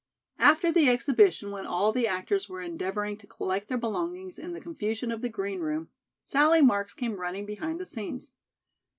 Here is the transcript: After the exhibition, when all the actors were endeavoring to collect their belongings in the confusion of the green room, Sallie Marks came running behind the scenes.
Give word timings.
After 0.39 0.71
the 0.71 0.89
exhibition, 0.89 1.51
when 1.51 1.67
all 1.67 1.91
the 1.91 2.07
actors 2.07 2.49
were 2.49 2.59
endeavoring 2.63 3.17
to 3.19 3.27
collect 3.27 3.67
their 3.67 3.77
belongings 3.77 4.39
in 4.39 4.51
the 4.53 4.59
confusion 4.59 5.11
of 5.11 5.21
the 5.21 5.29
green 5.29 5.59
room, 5.59 5.89
Sallie 6.23 6.59
Marks 6.63 6.95
came 6.95 7.17
running 7.19 7.45
behind 7.45 7.79
the 7.79 7.85
scenes. 7.85 8.31